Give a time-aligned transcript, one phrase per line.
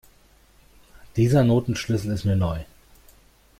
[1.15, 2.61] Dieser Notenschlüssel ist mir neu.